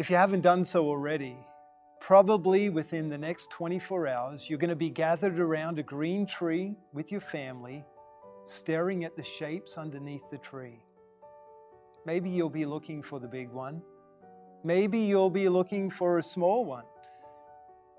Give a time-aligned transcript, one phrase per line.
[0.00, 1.36] If you haven't done so already,
[2.00, 6.74] probably within the next 24 hours, you're going to be gathered around a green tree
[6.94, 7.84] with your family,
[8.46, 10.82] staring at the shapes underneath the tree.
[12.06, 13.82] Maybe you'll be looking for the big one.
[14.64, 16.86] Maybe you'll be looking for a small one.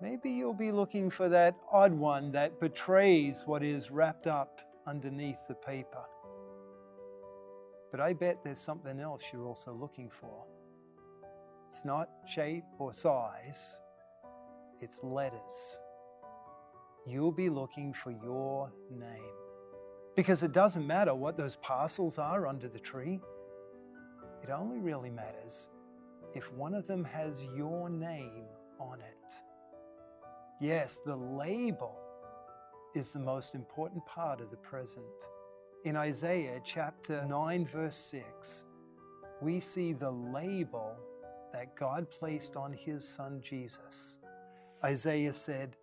[0.01, 5.37] Maybe you'll be looking for that odd one that betrays what is wrapped up underneath
[5.47, 6.05] the paper.
[7.91, 10.47] But I bet there's something else you're also looking for.
[11.81, 13.81] It's not shape or size,
[14.81, 15.79] it's letters.
[17.07, 19.33] You'll be looking for your name.
[20.15, 23.19] Because it doesn't matter what those parcels are under the tree,
[24.43, 25.69] it only really matters
[26.35, 28.45] if one of them has your name
[28.79, 29.33] on it.
[30.61, 31.97] Yes, the label
[32.93, 35.25] is the most important part of the present.
[35.85, 38.65] In Isaiah chapter 9, verse 6,
[39.41, 40.95] we see the label
[41.53, 44.17] that God placed on his son Jesus.
[44.83, 45.75] Isaiah said,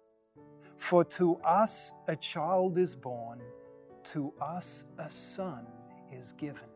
[0.76, 3.40] For to us a child is born,
[4.04, 5.66] to us a son
[6.12, 6.68] is given.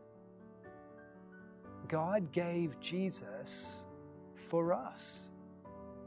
[1.87, 3.85] God gave Jesus
[4.49, 5.29] for us.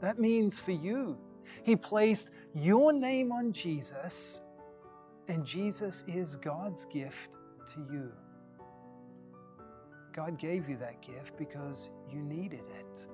[0.01, 1.17] That means for you.
[1.63, 4.41] He placed your name on Jesus,
[5.27, 7.29] and Jesus is God's gift
[7.73, 8.11] to you.
[10.17, 13.05] God gave you that gift because you needed it.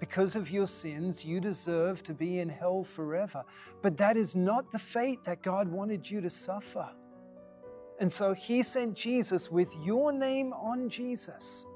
[0.00, 3.44] Because of your sins, you deserve to be in hell forever.
[3.82, 6.88] But that is not the fate that God wanted you to suffer.
[8.00, 11.66] And so He sent Jesus with your name on Jesus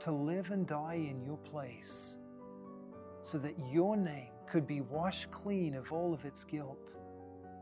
[0.00, 2.16] to live and die in your place
[3.20, 6.96] so that your name could be washed clean of all of its guilt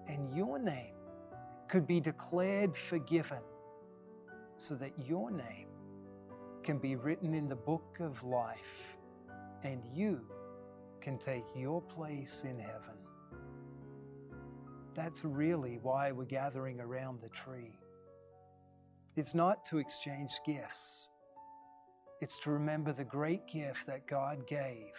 [0.07, 0.95] and your name
[1.69, 3.43] could be declared forgiven
[4.57, 5.67] so that your name
[6.71, 8.95] can be written in the book of life
[9.65, 10.21] and you
[11.01, 12.95] can take your place in heaven.
[14.95, 17.73] That's really why we're gathering around the tree.
[19.17, 21.09] It's not to exchange gifts,
[22.21, 24.93] it's to remember the great gift that God gave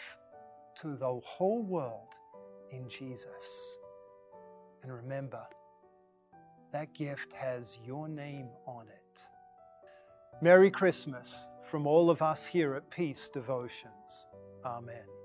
[0.81, 2.09] to the whole world
[2.73, 3.77] in Jesus.
[4.83, 5.45] And remember,
[6.73, 9.21] that gift has your name on it.
[10.41, 14.27] Merry Christmas from all of us here at Peace Devotions.
[14.65, 15.20] Amen.